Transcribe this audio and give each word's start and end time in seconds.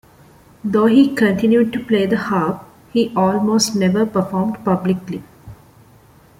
Though 0.63 0.87
he 0.87 1.13
continued 1.13 1.71
to 1.73 1.85
play 1.85 2.07
the 2.07 2.17
harp, 2.17 2.63
he 2.91 3.13
almost 3.15 3.75
never 3.75 4.03
performed 4.03 4.57
publicly. 4.65 5.21